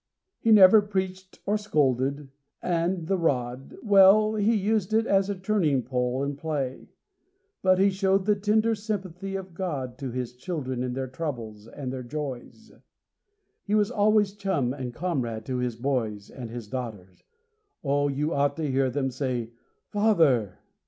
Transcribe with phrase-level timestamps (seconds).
[0.39, 5.83] He never preached or scolded; and the rod— Well, he used it as a turning
[5.83, 6.89] pole in play.
[7.61, 11.93] But he showed the tender sympathy of God To his children in their troubles, and
[11.93, 12.71] their joys.
[13.63, 18.71] He was always chum and comrade with his boys, And his daughters—oh, you ought to
[18.71, 19.51] hear them say
[19.91, 20.57] 'Father.